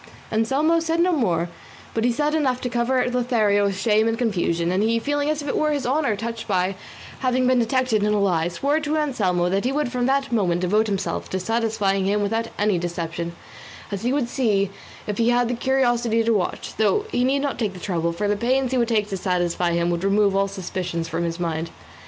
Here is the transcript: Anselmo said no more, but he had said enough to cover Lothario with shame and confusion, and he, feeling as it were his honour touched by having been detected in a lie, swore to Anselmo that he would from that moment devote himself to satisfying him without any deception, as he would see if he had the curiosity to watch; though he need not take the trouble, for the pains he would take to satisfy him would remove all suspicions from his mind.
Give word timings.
Anselmo 0.31 0.79
said 0.79 0.99
no 0.99 1.11
more, 1.13 1.47
but 1.93 2.03
he 2.03 2.09
had 2.09 2.17
said 2.17 2.33
enough 2.33 2.59
to 2.61 2.69
cover 2.69 3.07
Lothario 3.07 3.65
with 3.65 3.79
shame 3.79 4.07
and 4.07 4.17
confusion, 4.17 4.71
and 4.71 4.81
he, 4.81 4.97
feeling 4.97 5.29
as 5.29 5.43
it 5.43 5.55
were 5.55 5.71
his 5.71 5.85
honour 5.85 6.15
touched 6.15 6.47
by 6.47 6.73
having 7.19 7.45
been 7.45 7.59
detected 7.59 8.01
in 8.01 8.11
a 8.11 8.19
lie, 8.19 8.47
swore 8.47 8.79
to 8.79 8.97
Anselmo 8.97 9.47
that 9.49 9.63
he 9.63 9.71
would 9.71 9.91
from 9.91 10.07
that 10.07 10.31
moment 10.31 10.61
devote 10.61 10.87
himself 10.87 11.29
to 11.29 11.39
satisfying 11.39 12.05
him 12.05 12.23
without 12.23 12.47
any 12.57 12.79
deception, 12.79 13.35
as 13.91 14.01
he 14.01 14.11
would 14.11 14.27
see 14.27 14.71
if 15.05 15.19
he 15.19 15.29
had 15.29 15.47
the 15.47 15.53
curiosity 15.53 16.23
to 16.23 16.33
watch; 16.33 16.73
though 16.77 17.05
he 17.11 17.23
need 17.23 17.37
not 17.43 17.59
take 17.59 17.73
the 17.73 17.79
trouble, 17.79 18.11
for 18.11 18.27
the 18.27 18.35
pains 18.35 18.71
he 18.71 18.79
would 18.79 18.87
take 18.87 19.07
to 19.09 19.17
satisfy 19.17 19.73
him 19.73 19.91
would 19.91 20.03
remove 20.03 20.35
all 20.35 20.47
suspicions 20.47 21.07
from 21.07 21.23
his 21.23 21.39
mind. 21.39 21.69